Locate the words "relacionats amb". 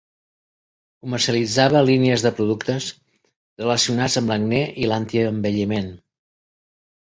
3.65-4.35